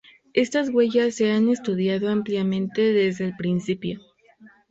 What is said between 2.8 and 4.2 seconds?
desde el principio.